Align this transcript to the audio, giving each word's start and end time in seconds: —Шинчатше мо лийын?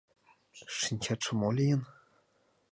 —Шинчатше 0.79 1.31
мо 1.39 1.49
лийын? 1.57 1.81